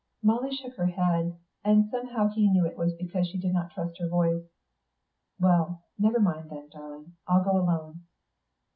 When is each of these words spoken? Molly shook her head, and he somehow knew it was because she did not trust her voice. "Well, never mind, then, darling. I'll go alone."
Molly 0.23 0.49
shook 0.51 0.77
her 0.77 0.87
head, 0.87 1.37
and 1.63 1.83
he 1.83 1.89
somehow 1.91 2.25
knew 2.35 2.65
it 2.65 2.75
was 2.75 2.91
because 2.95 3.27
she 3.27 3.37
did 3.37 3.53
not 3.53 3.69
trust 3.69 3.99
her 3.99 4.07
voice. 4.09 4.41
"Well, 5.39 5.83
never 5.99 6.19
mind, 6.19 6.49
then, 6.49 6.69
darling. 6.69 7.17
I'll 7.27 7.43
go 7.43 7.51
alone." 7.55 8.01